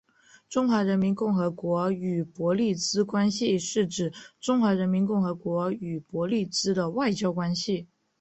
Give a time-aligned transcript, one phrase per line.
[0.49, 7.87] 中华人民共和国与伯利兹关系是指中华人民共和国与伯利兹的外交关系。